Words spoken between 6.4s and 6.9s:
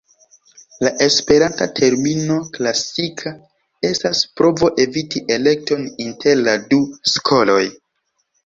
la du